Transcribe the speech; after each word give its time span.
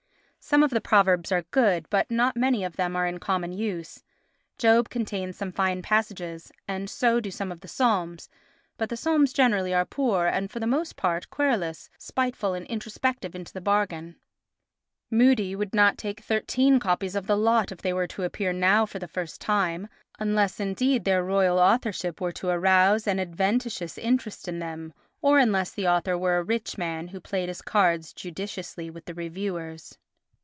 Some 0.43 0.63
of 0.63 0.71
the 0.71 0.81
Proverbs 0.81 1.31
are 1.31 1.43
good, 1.51 1.85
but 1.91 2.09
not 2.11 2.35
many 2.35 2.63
of 2.65 2.75
them 2.75 2.95
are 2.95 3.05
in 3.07 3.19
common 3.19 3.53
use. 3.53 4.03
Job 4.57 4.89
contains 4.89 5.37
some 5.37 5.51
fine 5.51 5.83
passages, 5.83 6.51
and 6.67 6.89
so 6.89 7.19
do 7.21 7.29
some 7.31 7.51
of 7.53 7.61
the 7.61 7.67
Psalms; 7.69 8.27
but 8.75 8.89
the 8.89 8.97
Psalms 8.97 9.33
generally 9.33 9.71
are 9.73 9.85
poor 9.85 10.25
and, 10.25 10.49
for 10.51 10.59
the 10.59 10.67
most 10.67 10.95
part, 10.97 11.29
querulous, 11.29 11.89
spiteful 11.99 12.55
and 12.55 12.65
introspective 12.65 13.33
into 13.35 13.53
the 13.53 13.61
bargain. 13.61 14.15
Mudie 15.11 15.55
would 15.55 15.75
not 15.75 15.97
take 15.97 16.19
thirteen 16.21 16.79
copies 16.79 17.15
of 17.15 17.27
the 17.27 17.37
lot 17.37 17.71
if 17.71 17.81
they 17.81 17.93
were 17.93 18.07
to 18.07 18.23
appear 18.23 18.51
now 18.51 18.85
for 18.87 18.97
the 18.99 19.07
first 19.07 19.39
time—unless 19.39 20.59
indeed 20.59 21.05
their 21.05 21.23
royal 21.23 21.59
authorship 21.59 22.19
were 22.19 22.33
to 22.33 22.49
arouse 22.49 23.05
an 23.07 23.19
adventitious 23.21 23.95
interest 23.97 24.47
in 24.47 24.57
them, 24.59 24.91
or 25.21 25.37
unless 25.37 25.71
the 25.71 25.87
author 25.87 26.17
were 26.17 26.39
a 26.39 26.43
rich 26.43 26.77
man 26.79 27.07
who 27.09 27.21
played 27.21 27.47
his 27.47 27.61
cards 27.61 28.11
judiciously 28.11 28.89
with 28.89 29.05
the 29.05 29.13
reviewers. 29.13 29.97